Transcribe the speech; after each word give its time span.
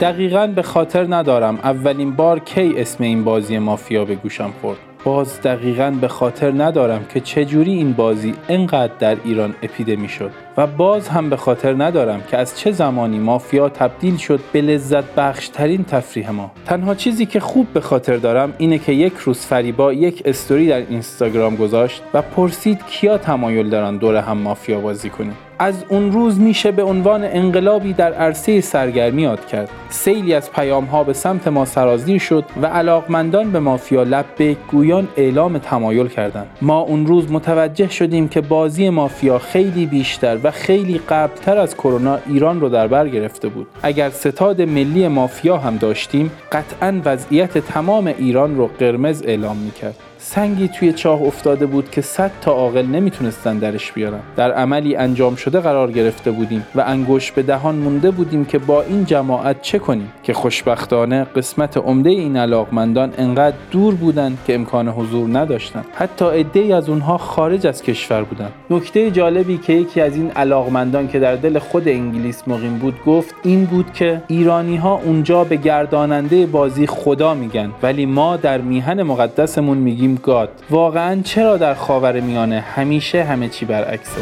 دقیقا 0.00 0.46
به 0.46 0.62
خاطر 0.62 1.14
ندارم. 1.14 1.54
اولین 1.54 2.16
بار 2.16 2.38
کی 2.38 2.74
اسم 2.76 3.04
این 3.04 3.24
بازی 3.24 3.58
مافیا 3.58 4.04
به 4.04 4.14
گوشم 4.14 4.52
خورد؟ 4.60 4.78
باز 5.04 5.42
دقیقا 5.42 5.90
به 6.00 6.08
خاطر 6.08 6.52
ندارم 6.62 7.04
که 7.14 7.20
چجوری 7.20 7.72
این 7.72 7.92
بازی 7.92 8.34
انقدر 8.48 8.92
در 8.98 9.16
ایران 9.24 9.54
اپیدمی 9.62 10.08
شد. 10.08 10.30
و 10.56 10.66
باز 10.66 11.08
هم 11.08 11.30
به 11.30 11.36
خاطر 11.36 11.84
ندارم 11.84 12.22
که 12.30 12.36
از 12.36 12.58
چه 12.58 12.72
زمانی 12.72 13.18
مافیا 13.18 13.68
تبدیل 13.68 14.16
شد 14.16 14.40
به 14.52 14.60
لذت 14.60 15.04
بخشترین 15.14 15.84
تفریح 15.84 16.30
ما. 16.30 16.50
تنها 16.66 16.94
چیزی 16.94 17.26
که 17.26 17.40
خوب 17.40 17.66
به 17.74 17.80
خاطر 17.80 18.16
دارم 18.16 18.52
اینه 18.58 18.78
که 18.78 18.92
یک 18.92 19.14
روز 19.14 19.46
فریبا 19.46 19.92
یک 19.92 20.22
استوری 20.24 20.68
در 20.68 20.76
اینستاگرام 20.76 21.56
گذاشت 21.56 22.02
و 22.14 22.22
پرسید 22.22 22.86
کیا 22.86 23.18
تمایل 23.18 23.70
دارن 23.70 23.96
دور 23.96 24.16
هم 24.16 24.38
مافیا 24.38 24.80
بازی 24.80 25.10
کنیم. 25.10 25.36
از 25.58 25.84
اون 25.88 26.12
روز 26.12 26.40
میشه 26.40 26.72
به 26.72 26.82
عنوان 26.82 27.24
انقلابی 27.24 27.92
در 27.92 28.12
عرصه 28.12 28.60
سرگرمی 28.60 29.22
یاد 29.22 29.46
کرد. 29.46 29.70
سیلی 29.88 30.34
از 30.34 30.52
پیام 30.52 30.84
ها 30.84 31.04
به 31.04 31.12
سمت 31.12 31.48
ما 31.48 31.64
سرازیر 31.64 32.18
شد 32.18 32.44
و 32.62 32.66
علاقمندان 32.66 33.50
به 33.50 33.60
مافیا 33.60 34.02
لبه 34.02 34.56
گویان 34.70 35.08
اعلام 35.16 35.58
تمایل 35.58 36.08
کردند. 36.08 36.46
ما 36.62 36.80
اون 36.80 37.06
روز 37.06 37.32
متوجه 37.32 37.88
شدیم 37.88 38.28
که 38.28 38.40
بازی 38.40 38.90
مافیا 38.90 39.38
خیلی 39.38 39.86
بیشتر 39.86 40.38
و 40.42 40.50
خیلی 40.50 41.00
قبلتر 41.08 41.58
از 41.58 41.74
کرونا 41.74 42.18
ایران 42.26 42.60
رو 42.60 42.68
در 42.68 42.86
بر 42.86 43.08
گرفته 43.08 43.48
بود. 43.48 43.66
اگر 43.82 44.10
ستاد 44.10 44.62
ملی 44.62 45.08
مافیا 45.08 45.56
هم 45.56 45.76
داشتیم 45.76 46.30
قطعا 46.52 47.00
وضعیت 47.04 47.58
تمام 47.58 48.06
ایران 48.06 48.56
رو 48.56 48.70
قرمز 48.78 49.22
اعلام 49.22 49.56
می‌کرد. 49.56 49.94
سنگی 50.20 50.68
توی 50.68 50.92
چاه 50.92 51.22
افتاده 51.22 51.66
بود 51.66 51.90
که 51.90 52.00
صد 52.00 52.30
تا 52.40 52.52
عاقل 52.52 52.86
نمی‌تونستن 52.86 53.58
درش 53.58 53.92
بیارن. 53.92 54.20
در 54.36 54.52
عملی 54.52 54.96
انجام 54.96 55.36
شده 55.36 55.60
قرار 55.60 55.92
گرفته 55.92 56.30
بودیم 56.30 56.66
و 56.74 56.84
انگوش 56.86 57.32
به 57.32 57.42
دهان 57.42 57.74
مونده 57.74 58.10
بودیم 58.10 58.44
که 58.44 58.58
با 58.58 58.82
این 58.82 59.04
جماعت 59.04 59.62
چه 59.62 59.78
کنیم؟ 59.78 60.12
که 60.22 60.32
خوشبختانه 60.32 61.24
قسمت 61.24 61.76
عمده 61.76 62.10
این 62.10 62.36
علاقمندان 62.36 63.14
انقدر 63.18 63.56
دور 63.70 63.94
بودند 63.94 64.38
که 64.46 64.54
امکان 64.54 64.88
حضور 64.88 65.38
نداشتند 65.38 65.84
حتی 65.94 66.24
عدهای 66.24 66.72
از 66.72 66.88
اونها 66.88 67.18
خارج 67.18 67.66
از 67.66 67.82
کشور 67.82 68.22
بودند 68.22 68.52
نکته 68.70 69.10
جالبی 69.10 69.58
که 69.58 69.72
یکی 69.72 70.00
از 70.00 70.16
این 70.16 70.30
علاقمندان 70.30 71.08
که 71.08 71.18
در 71.18 71.36
دل 71.36 71.58
خود 71.58 71.88
انگلیس 71.88 72.42
مقیم 72.46 72.78
بود 72.78 72.94
گفت 73.06 73.34
این 73.42 73.64
بود 73.64 73.92
که 73.92 74.22
ایرانی 74.28 74.76
ها 74.76 75.00
اونجا 75.04 75.44
به 75.44 75.56
گرداننده 75.56 76.46
بازی 76.46 76.86
خدا 76.86 77.34
میگن. 77.34 77.70
ولی 77.82 78.06
ما 78.06 78.36
در 78.36 78.60
میهن 78.60 79.02
مقدسمون 79.02 79.78
میگیم 79.78 80.07
گاد. 80.14 80.50
واقعا 80.70 81.22
چرا 81.22 81.56
در 81.56 81.74
خاور 81.74 82.20
میانه 82.20 82.60
همیشه 82.60 83.24
همه 83.24 83.48
چی 83.48 83.64
برعکسه؟ 83.64 84.20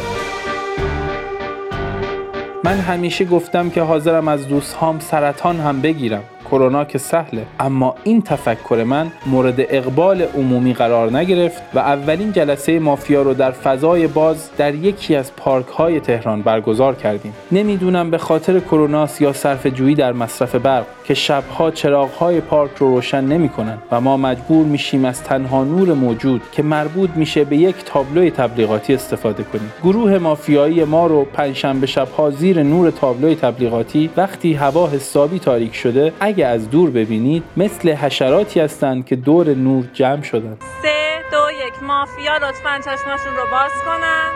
من 2.65 2.79
همیشه 2.79 3.25
گفتم 3.25 3.71
که 3.71 3.83
حاضرم 3.83 4.29
از 4.29 4.49
دوستهام 4.49 4.99
سرطان 5.01 5.61
هم 5.61 5.81
بگیرم. 5.81 6.23
کرونا 6.51 6.85
که 6.85 6.99
سهله. 6.99 7.47
اما 7.61 7.95
این 8.05 8.23
تفکر 8.23 8.85
من 8.87 9.13
مورد 9.27 9.55
اقبال 9.59 10.23
عمومی 10.23 10.75
قرار 10.75 11.17
نگرفت 11.17 11.63
و 11.75 11.79
اولین 11.79 12.33
جلسه 12.33 12.79
مافیا 12.79 13.23
رو 13.23 13.35
در 13.35 13.51
فضای 13.51 14.07
باز 14.07 14.51
در 14.57 14.75
یکی 14.75 15.17
از 15.17 15.37
پارک 15.37 15.67
های 15.67 16.01
تهران 16.01 16.43
برگزار 16.43 16.95
کردیم. 16.95 17.33
نمی‌دونم 17.53 18.11
به 18.11 18.19
خاطر 18.19 18.61
کرونا 18.61 19.09
یا 19.21 19.33
صرف 19.33 19.67
جویی 19.67 19.95
در 19.95 20.13
مصرف 20.13 20.55
برق 20.55 20.87
که 21.05 21.15
شبها 21.15 21.71
چراغ 21.71 22.11
های 22.11 22.41
پارک 22.41 22.71
رو 22.79 22.95
روشن 22.95 23.25
نمی‌کنن 23.25 23.79
و 23.91 24.01
ما 24.01 24.17
مجبور 24.17 24.67
میشیم 24.67 25.05
از 25.05 25.23
تنها 25.23 25.65
نور 25.65 25.95
موجود 25.95 26.43
که 26.53 26.63
مربوط 26.63 27.11
میشه 27.17 27.45
به 27.45 27.57
یک 27.57 27.77
تابلوی 27.85 28.31
تبلیغاتی 28.31 28.95
استفاده 28.95 29.43
کنیم. 29.43 29.73
گروه 29.83 30.19
مافیایی 30.19 30.85
ما 30.85 31.07
رو 31.07 31.25
پنجشنبه 31.25 31.87
شبها 31.87 32.31
زیر 32.31 32.63
نور 32.63 32.91
تابلوی 32.91 33.35
تبلیغاتی 33.35 34.11
وقتی 34.17 34.55
هوا 34.55 34.89
حسابی 34.89 35.39
تاریک 35.39 35.75
شده 35.75 36.13
اگه 36.37 36.47
از 36.47 36.71
دور 36.71 36.91
ببینید 36.91 37.43
مثل 37.57 37.93
حشراتی 37.93 38.61
هستند 38.61 39.07
که 39.07 39.17
دور 39.17 39.55
نور 39.55 39.85
جمع 39.93 40.23
شدن. 40.23 40.57
سه 40.83 41.23
دو 41.33 41.67
یک 41.67 41.83
مافیا. 41.83 42.37
لطفا 42.37 42.79
چشماشون 42.79 43.37
رو 43.37 43.51
باز 43.51 43.71
کنن. 43.87 44.31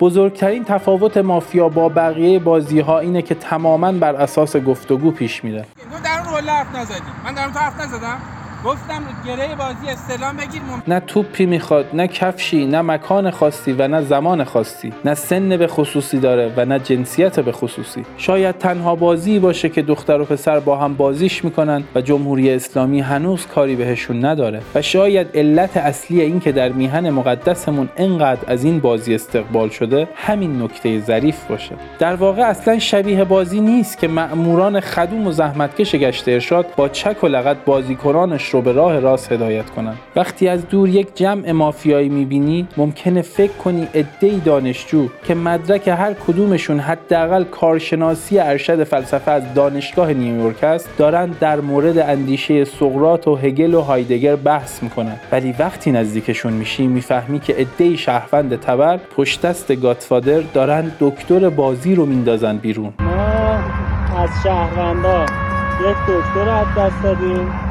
بزرگترین 0.00 0.64
تفاوت 0.64 1.16
مافیا 1.16 1.68
با 1.68 1.88
بقیه 1.88 2.38
بازی 2.38 2.80
ها 2.80 2.98
اینه 2.98 3.22
که 3.22 3.34
تماما 3.34 3.92
بر 3.92 4.14
اساس 4.14 4.56
گفتگو 4.56 5.10
پیش 5.10 5.44
میره. 5.44 5.64
در 6.04 6.20
اون 6.20 6.34
رول 6.34 6.50
حرف 6.50 6.74
نزدی 6.76 7.00
من 7.24 7.34
در 7.34 7.42
اون 7.44 7.52
تو 7.52 7.58
حرف 7.58 7.80
نزدم. 7.80 8.18
گفتم 8.64 9.02
گره 9.26 9.54
بازی 9.54 9.88
استلام 9.88 10.36
بگیر 10.36 10.62
مم... 10.62 10.82
نه 10.88 11.00
توپی 11.00 11.46
می‌خواد 11.46 11.86
نه 11.92 12.08
کفشی 12.08 12.66
نه 12.66 12.82
مکان 12.82 13.30
خاصی 13.30 13.72
و 13.72 13.88
نه 13.88 14.02
زمان 14.02 14.44
خاصی 14.44 14.92
نه 15.04 15.14
سن 15.14 15.56
به 15.56 15.66
خصوصی 15.66 16.18
داره 16.18 16.52
و 16.56 16.64
نه 16.64 16.78
جنسیت 16.78 17.40
به 17.40 17.52
خصوصی. 17.52 18.02
شاید 18.16 18.58
تنها 18.58 18.94
بازی 18.94 19.38
باشه 19.38 19.68
که 19.68 19.82
دختر 19.82 20.20
و 20.20 20.24
پسر 20.24 20.60
با 20.60 20.76
هم 20.76 20.94
بازیش 20.94 21.44
می‌کنن 21.44 21.84
و 21.94 22.00
جمهوری 22.00 22.50
اسلامی 22.50 23.00
هنوز 23.00 23.46
کاری 23.46 23.76
بهشون 23.76 24.24
نداره 24.24 24.62
و 24.74 24.82
شاید 24.82 25.26
علت 25.34 25.76
اصلی 25.76 26.20
این 26.20 26.40
که 26.40 26.52
در 26.52 26.68
میهن 26.68 27.10
مقدسمون 27.10 27.88
انقدر 27.96 28.40
از 28.46 28.64
این 28.64 28.80
بازی 28.80 29.14
استقبال 29.14 29.68
شده 29.68 30.08
همین 30.14 30.62
نکته 30.62 31.00
ظریف 31.00 31.44
باشه. 31.44 31.74
در 31.98 32.14
واقع 32.14 32.42
اصلا 32.42 32.78
شبیه 32.78 33.24
بازی 33.24 33.60
نیست 33.60 33.98
که 33.98 34.08
مأموران 34.08 34.80
خدوم 34.80 35.26
و 35.26 35.32
زحمتکش 35.32 35.94
گشت 35.94 36.28
ارشاد 36.28 36.66
با 36.76 36.88
چک 36.88 37.24
و 37.24 37.26
لغت 37.26 37.64
بازیکنانش 37.64 38.53
رو 38.54 38.60
به 38.60 38.72
راه 38.72 38.98
راست 39.00 39.32
هدایت 39.32 39.70
کنن 39.70 39.94
وقتی 40.16 40.48
از 40.48 40.68
دور 40.68 40.88
یک 40.88 41.14
جمع 41.14 41.52
مافیایی 41.52 42.08
می‌بینی 42.08 42.68
ممکنه 42.76 43.22
فکر 43.22 43.52
کنی 43.52 43.88
عدهای 43.94 44.40
دانشجو 44.40 45.08
که 45.24 45.34
مدرک 45.34 45.88
هر 45.88 46.12
کدومشون 46.12 46.80
حداقل 46.80 47.44
کارشناسی 47.44 48.38
ارشد 48.38 48.84
فلسفه 48.84 49.30
از 49.30 49.54
دانشگاه 49.54 50.12
نیویورک 50.12 50.64
است 50.64 50.88
دارن 50.98 51.30
در 51.40 51.60
مورد 51.60 51.98
اندیشه 51.98 52.64
سقراط 52.64 53.28
و 53.28 53.36
هگل 53.36 53.74
و 53.74 53.80
هایدگر 53.80 54.36
بحث 54.36 54.82
می‌کنن. 54.82 55.16
ولی 55.32 55.54
وقتی 55.58 55.92
نزدیکشون 55.92 56.52
میشی 56.52 56.86
می‌فهمی 56.86 57.40
که 57.40 57.54
عدهای 57.54 57.96
شهروند 57.96 58.60
تبر 58.60 59.00
پشت 59.16 59.42
دست 59.42 59.80
گاتفادر 59.80 60.40
دارن 60.40 60.92
دکتر 61.00 61.48
بازی 61.48 61.94
رو 61.94 62.06
میندازن 62.06 62.56
بیرون. 62.56 62.92
از 64.18 64.30
شهروندا. 64.42 65.22
یک 65.80 65.96
دکتر 66.08 66.48
از 66.48 66.66
دست 66.78 67.02
دادیم. 67.02 67.63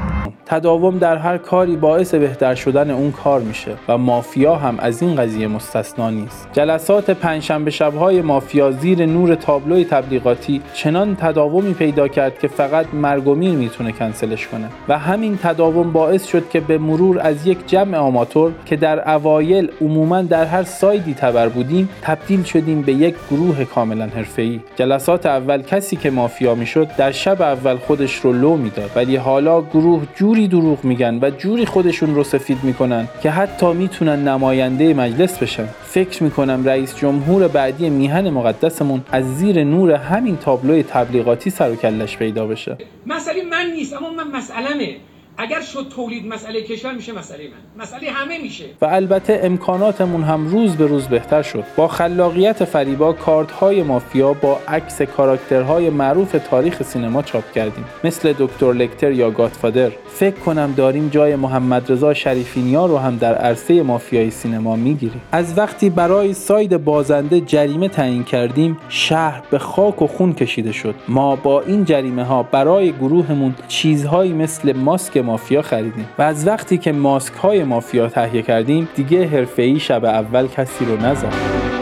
تداوم 0.53 0.97
در 0.97 1.17
هر 1.17 1.37
کاری 1.37 1.75
باعث 1.75 2.15
بهتر 2.15 2.55
شدن 2.55 2.91
اون 2.91 3.11
کار 3.11 3.41
میشه 3.41 3.71
و 3.87 3.97
مافیا 3.97 4.55
هم 4.55 4.79
از 4.79 5.01
این 5.01 5.15
قضیه 5.15 5.47
مستثنا 5.47 6.09
نیست. 6.09 6.47
جلسات 6.53 7.09
پنجشنبه 7.09 7.71
شبهای 7.71 8.21
مافیا 8.21 8.71
زیر 8.71 9.05
نور 9.05 9.35
تابلوی 9.35 9.85
تبلیغاتی 9.85 10.61
چنان 10.73 11.15
تداومی 11.15 11.73
پیدا 11.73 12.07
کرد 12.07 12.39
که 12.39 12.47
فقط 12.47 12.85
مرگ 12.93 13.27
و 13.27 13.35
میر 13.35 13.51
می‌تونه 13.51 13.91
کنسلش 13.91 14.47
کنه 14.47 14.69
و 14.87 14.97
همین 14.97 15.37
تداوم 15.43 15.91
باعث 15.91 16.27
شد 16.27 16.49
که 16.49 16.59
به 16.59 16.77
مرور 16.77 17.19
از 17.19 17.47
یک 17.47 17.67
جمع 17.67 17.97
آماتور 17.97 18.51
که 18.65 18.75
در 18.75 19.09
اوایل 19.09 19.71
عموما 19.81 20.21
در 20.21 20.45
هر 20.45 20.63
سایدی 20.63 21.13
تبر 21.13 21.49
بودیم 21.49 21.89
تبدیل 22.01 22.43
شدیم 22.43 22.81
به 22.81 22.93
یک 22.93 23.15
گروه 23.31 23.63
کاملا 23.63 24.05
حرفه‌ای. 24.05 24.59
جلسات 24.75 25.25
اول 25.25 25.61
کسی 25.61 25.95
که 25.95 26.09
مافیا 26.09 26.55
می‌شد 26.55 26.87
در 26.97 27.11
شب 27.11 27.41
اول 27.41 27.75
خودش 27.75 28.15
رو 28.15 28.33
لو 28.33 28.55
می‌داد 28.55 28.91
ولی 28.95 29.15
حالا 29.15 29.61
گروه 29.61 30.03
جوری 30.15 30.42
دروغ 30.47 30.83
میگن 30.83 31.19
و 31.21 31.29
جوری 31.29 31.65
خودشون 31.65 32.15
رو 32.15 32.23
سفید 32.23 32.57
می‌کنن 32.63 33.07
که 33.23 33.29
حتی 33.29 33.73
می‌تونن 33.73 34.27
نماینده 34.27 34.93
مجلس 34.93 35.37
بشن. 35.37 35.67
فکر 35.83 36.23
می‌کنم 36.23 36.65
رئیس 36.65 36.95
جمهور 36.95 37.47
بعدی 37.47 37.89
میهن 37.89 38.29
مقدسمون 38.29 39.01
از 39.11 39.37
زیر 39.37 39.63
نور 39.63 39.91
همین 39.91 40.37
تابلوی 40.37 40.83
تبلیغاتی 40.83 41.49
سر 41.49 41.71
و 41.71 41.75
کلش 41.75 42.17
پیدا 42.17 42.47
بشه. 42.47 42.77
مسئله 43.05 43.43
من 43.51 43.71
نیست 43.75 43.93
اما 43.93 44.09
من 44.09 44.37
مسئلمه. 44.37 44.95
اگر 45.37 45.61
شد 45.61 45.87
تولید 45.95 46.27
مسئله 46.27 46.61
کشور 46.61 46.93
میشه 46.93 47.11
مسئله 47.11 47.43
من. 47.43 47.83
مسئله 47.83 48.11
همه 48.11 48.37
میشه. 48.37 48.65
و 48.81 48.85
البته 48.85 49.39
امکاناتمون 49.43 50.23
هم 50.23 50.47
روز 50.47 50.75
به 50.75 50.87
روز 50.87 51.07
بهتر 51.07 51.41
شد. 51.41 51.63
با 51.75 51.87
خلاقیت 51.87 52.63
فریبا 52.63 53.13
کارت 53.13 53.51
های 53.51 53.83
مافیا 53.83 54.33
با 54.33 54.59
عکس 54.67 55.01
کاراکترهای 55.01 55.89
معروف 55.89 56.35
تاریخ 56.49 56.83
سینما 56.83 57.21
چاپ 57.21 57.51
کردیم. 57.51 57.85
مثل 58.03 58.33
دکتر 58.39 58.73
لکتر 58.73 59.11
یا 59.11 59.31
گاتفادر 59.31 59.91
فکر 60.07 60.35
کنم 60.35 60.73
داریم 60.77 61.09
جای 61.09 61.35
محمد 61.35 61.91
رضا 61.91 62.13
شریفینیا 62.13 62.85
رو 62.85 62.97
هم 62.97 63.17
در 63.17 63.35
عرصه 63.35 63.83
مافیای 63.83 64.31
سینما 64.31 64.75
می‌گیریم. 64.75 65.21
از 65.31 65.57
وقتی 65.57 65.89
برای 65.89 66.33
ساید 66.33 66.77
بازنده 66.77 67.41
جریمه 67.41 67.87
تعیین 67.87 68.23
کردیم 68.23 68.77
شهر 68.89 69.43
به 69.51 69.59
خاک 69.59 70.01
و 70.01 70.07
خون 70.07 70.33
کشیده 70.33 70.71
شد. 70.71 70.95
ما 71.07 71.35
با 71.35 71.61
این 71.61 71.85
جریمه 71.85 72.23
ها 72.23 72.43
برای 72.43 72.91
گروهمون 72.91 73.55
چیزهایی 73.67 74.33
مثل 74.33 74.73
ماسک 74.73 75.22
مافیا 75.23 75.61
خریدیم. 75.61 76.05
و 76.17 76.21
از 76.21 76.47
وقتی 76.47 76.77
که 76.77 76.91
ماسک 76.91 77.33
های 77.33 77.63
مافیا 77.63 78.09
تهیه 78.09 78.41
کردیم 78.41 78.89
دیگه 78.95 79.27
حرفه‌ای 79.27 79.79
شب 79.79 80.05
اول 80.05 80.47
کسی 80.47 80.85
رو 80.85 80.97
نزد 80.97 81.72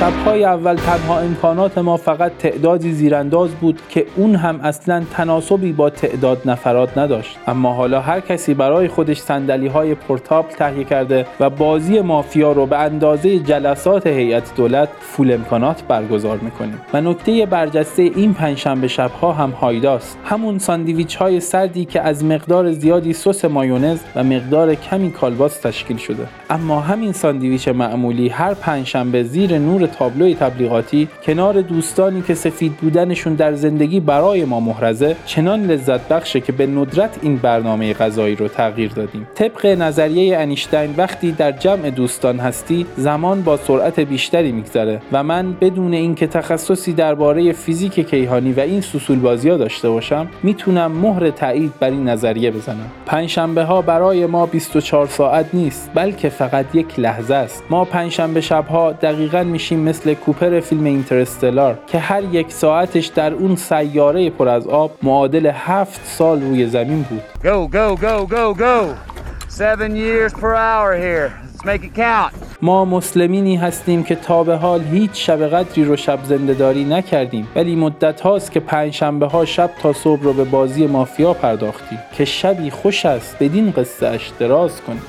شبهای 0.00 0.44
اول 0.44 0.74
تنها 0.74 1.18
امکانات 1.18 1.78
ما 1.78 1.96
فقط 1.96 2.32
تعدادی 2.38 2.92
زیرانداز 2.92 3.50
بود 3.50 3.80
که 3.88 4.06
اون 4.16 4.34
هم 4.34 4.60
اصلا 4.60 5.04
تناسبی 5.12 5.72
با 5.72 5.90
تعداد 5.90 6.42
نفرات 6.44 6.98
نداشت. 6.98 7.38
اما 7.46 7.72
حالا 7.72 8.00
هر 8.00 8.20
کسی 8.20 8.54
برای 8.54 8.88
خودش 8.88 9.18
صندلی 9.18 9.66
های 9.66 9.94
portable 9.94 10.48
تهیه 10.48 10.84
کرده 10.84 11.26
و 11.40 11.50
بازی 11.50 12.00
مافیا 12.00 12.52
رو 12.52 12.66
به 12.66 12.78
اندازه 12.78 13.38
جلسات 13.38 14.06
هیئت 14.06 14.54
دولت 14.56 14.88
full 15.00 15.32
امکانات 15.32 15.82
برگزار 15.88 16.38
می‌کنیم. 16.42 16.80
و 16.92 17.00
نکته 17.00 17.46
برجسته 17.46 18.02
این 18.02 18.34
پنجشنبه 18.34 18.88
شبها 18.88 19.32
هم 19.32 19.50
هایداست. 19.50 20.18
همون 20.24 20.58
ساندویچ 20.58 21.16
های 21.16 21.40
سردی 21.40 21.84
که 21.84 22.00
از 22.00 22.24
مقدار 22.24 22.72
زیادی 22.72 23.12
سس 23.12 23.44
مایونز 23.44 23.98
و 24.16 24.24
مقدار 24.24 24.74
کمی 24.74 25.10
کالباس 25.10 25.60
تشکیل 25.60 25.96
شده. 25.96 26.26
اما 26.50 26.80
همین 26.80 27.12
ساندویچ 27.12 27.68
معمولی 27.68 28.28
هر 28.28 28.54
پنجشنبه 28.54 29.22
زیر 29.22 29.58
نور 29.58 29.87
تابلوی 29.88 30.34
تبلیغاتی 30.34 31.08
کنار 31.22 31.60
دوستانی 31.60 32.22
که 32.22 32.34
سفید 32.34 32.76
بودنشون 32.76 33.34
در 33.34 33.52
زندگی 33.52 34.00
برای 34.00 34.44
ما 34.44 34.60
محرزه 34.60 35.16
چنان 35.26 35.66
لذت 35.66 36.08
بخشه 36.08 36.40
که 36.40 36.52
به 36.52 36.66
ندرت 36.66 37.18
این 37.22 37.36
برنامه 37.36 37.94
غذایی 37.94 38.36
رو 38.36 38.48
تغییر 38.48 38.90
دادیم. 38.90 39.26
طبق 39.34 39.66
نظریه 39.66 40.38
انیشتین 40.38 40.94
وقتی 40.96 41.32
در 41.32 41.52
جمع 41.52 41.90
دوستان 41.90 42.38
هستی 42.38 42.86
زمان 42.96 43.42
با 43.42 43.56
سرعت 43.56 44.00
بیشتری 44.00 44.52
میگذره 44.52 45.00
و 45.12 45.22
من 45.22 45.52
بدون 45.60 45.94
اینکه 45.94 46.26
تخصصی 46.26 46.92
درباره 46.92 47.52
فیزیک 47.52 48.10
کیهانی 48.10 48.52
و 48.52 48.60
این 48.60 48.80
سوسول 48.80 49.18
بازی 49.18 49.48
ها 49.48 49.56
داشته 49.56 49.90
باشم 49.90 50.28
می‌تونم 50.42 50.92
مهر 50.92 51.30
تایید 51.30 51.72
بر 51.80 51.90
این 51.90 52.08
نظریه 52.08 52.50
بزنم. 52.50 52.90
پنجشنبه 53.06 53.64
ها 53.64 53.82
برای 53.82 54.26
ما 54.26 54.46
24 54.46 55.06
ساعت 55.06 55.46
نیست 55.52 55.90
بلکه 55.94 56.28
فقط 56.28 56.74
یک 56.74 57.00
لحظه 57.00 57.34
است. 57.34 57.64
ما 57.70 57.84
پنجشنبه 57.84 58.40
شبها 58.40 58.92
دقیقا 58.92 59.42
میشیم 59.42 59.77
مثل 59.78 60.14
کوپر 60.14 60.60
فیلم 60.60 60.84
اینترستلار 60.84 61.78
که 61.86 61.98
هر 61.98 62.22
یک 62.22 62.52
ساعتش 62.52 63.06
در 63.06 63.32
اون 63.32 63.56
سیاره 63.56 64.30
پر 64.30 64.48
از 64.48 64.66
آب 64.66 64.90
معادل 65.02 65.50
هفت 65.54 66.00
سال 66.06 66.42
روی 66.42 66.66
زمین 66.66 67.02
بود 67.02 67.22
Go, 67.42 67.68
go, 67.68 67.96
go, 67.96 68.26
go, 68.26 68.54
go. 68.54 68.94
Seven 69.48 69.96
years 69.96 70.32
per 70.32 70.54
hour 70.54 70.96
here. 70.96 71.28
Let's 71.42 71.64
make 71.64 71.84
it 71.84 71.94
count. 71.94 72.32
ما 72.62 72.84
مسلمینی 72.84 73.56
هستیم 73.56 74.02
که 74.02 74.14
تا 74.14 74.44
به 74.44 74.56
حال 74.56 74.84
هیچ 74.84 75.10
شب 75.26 75.46
قدری 75.46 75.84
رو 75.84 75.96
شب 75.96 76.18
زندهداری 76.24 76.84
نکردیم 76.84 77.48
ولی 77.56 77.76
مدت 77.76 78.20
هاست 78.20 78.52
که 78.52 78.60
پنج 78.60 78.92
شنبه 78.92 79.26
ها 79.26 79.44
شب 79.44 79.70
تا 79.82 79.92
صبح 79.92 80.22
رو 80.22 80.32
به 80.32 80.44
بازی 80.44 80.86
مافیا 80.86 81.32
پرداختیم 81.34 81.98
که 82.16 82.24
شبی 82.24 82.70
خوش 82.70 83.06
است 83.06 83.36
بدین 83.40 83.70
قصه 83.70 84.06
اش 84.06 84.32
دراز 84.38 84.80
کنیم 84.80 85.02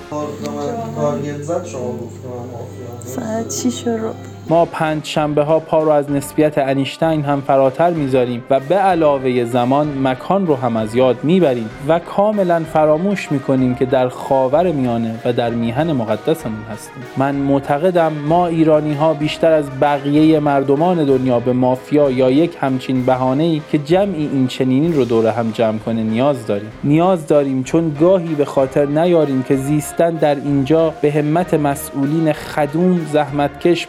ساعت 3.06 3.48
چی 3.48 3.72
شروع 3.72 4.14
ما 4.50 4.66
پنج 4.66 5.06
شنبه 5.06 5.44
ها 5.44 5.60
پا 5.60 5.84
رو 5.84 5.90
از 5.90 6.12
نسبیت 6.12 6.58
انیشتین 6.58 7.24
هم 7.24 7.42
فراتر 7.42 7.90
می‌ذاریم 7.90 8.44
و 8.50 8.60
به 8.60 8.76
علاوه 8.76 9.46
زمان 9.46 9.98
مکان 10.04 10.48
رو 10.48 10.56
هم 10.56 10.78
از 10.78 10.96
یاد 10.96 11.24
می‌بریم 11.24 11.70
و 11.88 12.00
کاملا 12.00 12.60
فراموش 12.74 13.32
می‌کنیم 13.32 13.76
که 13.76 13.86
در 13.86 14.10
خاور 14.10 14.72
میانه 14.72 15.16
و 15.26 15.34
در 15.34 15.50
میهن 15.50 15.92
مقدسمون 15.92 16.64
هستیم. 16.72 17.04
من 17.18 17.36
معتقدم 17.36 18.14
ما 18.14 18.48
ایرانی 18.48 18.94
ها 18.94 19.14
بیشتر 19.14 19.52
از 19.52 19.66
بقیه 19.82 20.40
مردمان 20.40 21.06
دنیا 21.06 21.40
به 21.40 21.54
مافیا 21.54 22.12
یا 22.12 22.32
یک 22.32 22.58
همچین 22.62 23.06
بهانه 23.06 23.44
ای 23.44 23.62
که 23.72 23.78
جمعی 23.78 24.30
این 24.34 24.48
چنینی 24.48 24.94
رو 24.94 25.06
دور 25.06 25.28
هم 25.28 25.52
جمع 25.52 25.78
کنه 25.78 26.04
نیاز 26.04 26.46
داریم. 26.46 26.72
نیاز 26.84 27.28
داریم 27.28 27.64
چون 27.64 27.96
گاهی 28.00 28.36
به 28.36 28.46
خاطر 28.46 28.86
نیاریم 28.86 29.44
که 29.44 29.56
زیستن 29.56 30.10
در 30.10 30.36
اینجا 30.36 30.94
به 31.02 31.12
همت 31.12 31.54
مسئولین 31.54 32.34
خدوم 32.34 33.06
زحمتکش 33.14 33.88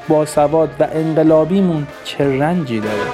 باسواد 0.50 0.80
و 0.80 0.88
انقلابیمون 0.92 1.86
چه 2.04 2.38
رنجی 2.38 2.80
داره 2.80 3.10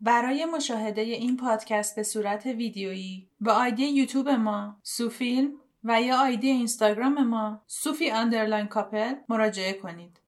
برای 0.00 0.44
مشاهده 0.44 1.00
این 1.00 1.36
پادکست 1.36 1.96
به 1.96 2.02
صورت 2.02 2.46
ویدیویی 2.46 3.28
به 3.40 3.52
آیدی 3.52 3.84
یوتیوب 3.84 4.28
ما 4.28 4.76
سوفیلم 4.82 5.50
و 5.84 6.02
یا 6.02 6.22
ID 6.22 6.48
اینستاگرام 6.48 7.22
ما 7.22 7.62
صوفی 7.66 8.10
underline 8.10 8.66
couple 8.66 9.14
مراجعه 9.28 9.72
کنید. 9.72 10.20